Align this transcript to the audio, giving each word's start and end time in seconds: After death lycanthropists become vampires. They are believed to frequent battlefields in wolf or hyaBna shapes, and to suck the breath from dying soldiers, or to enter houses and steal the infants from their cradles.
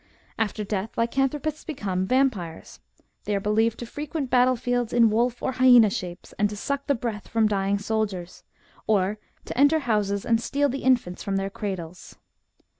After 0.39 0.63
death 0.63 0.97
lycanthropists 0.97 1.63
become 1.63 2.07
vampires. 2.07 2.79
They 3.25 3.35
are 3.35 3.39
believed 3.39 3.77
to 3.77 3.85
frequent 3.85 4.31
battlefields 4.31 4.93
in 4.93 5.11
wolf 5.11 5.43
or 5.43 5.53
hyaBna 5.53 5.95
shapes, 5.95 6.33
and 6.39 6.49
to 6.49 6.55
suck 6.57 6.87
the 6.87 6.95
breath 6.95 7.27
from 7.27 7.45
dying 7.47 7.77
soldiers, 7.77 8.43
or 8.87 9.19
to 9.45 9.55
enter 9.55 9.77
houses 9.81 10.25
and 10.25 10.41
steal 10.41 10.69
the 10.69 10.79
infants 10.81 11.21
from 11.21 11.35
their 11.35 11.51
cradles. 11.51 12.15